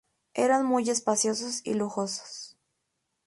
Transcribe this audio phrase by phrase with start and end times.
[0.33, 2.57] Eran muy espaciosos y lujosos.